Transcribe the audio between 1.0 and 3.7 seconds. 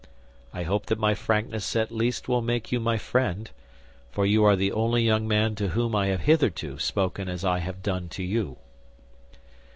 frankness at least will make you my friend;